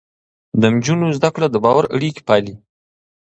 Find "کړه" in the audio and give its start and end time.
1.35-1.47